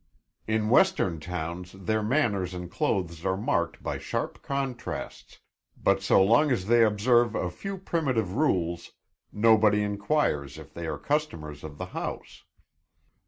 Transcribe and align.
In 0.47 0.69
Western 0.69 1.19
towns 1.19 1.73
their 1.73 2.01
manners 2.01 2.55
and 2.55 2.71
clothes 2.71 3.23
are 3.23 3.37
marked 3.37 3.83
by 3.83 3.99
sharp 3.99 4.41
contrasts, 4.41 5.37
but 5.77 6.01
so 6.01 6.23
long 6.23 6.49
as 6.49 6.65
they 6.65 6.83
observe 6.83 7.35
a 7.35 7.51
few 7.51 7.77
primitive 7.77 8.33
rules, 8.33 8.93
nobody 9.31 9.83
inquires 9.83 10.57
if 10.57 10.73
they 10.73 10.87
are 10.87 10.97
customers 10.97 11.63
of 11.63 11.77
the 11.77 11.85
house. 11.93 12.45